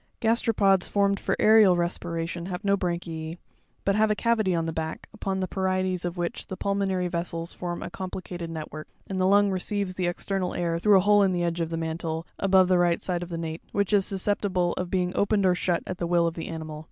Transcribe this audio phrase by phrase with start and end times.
[0.23, 0.31] 9.
[0.33, 3.37] Gasteropods formed for aerial respiration have no branchia,
[3.85, 7.53] but have a cavity on the back, upon the parietes of which the pulmonary vessels
[7.53, 9.15] form a complicated net work (See fig.
[9.15, 11.43] 21, page 35), and the lung receives the external air through a hole in the
[11.43, 14.89] edge of the mantle above the right side of the nape, which is susceptible of
[14.89, 16.79] being opened or shut at the will of the animal.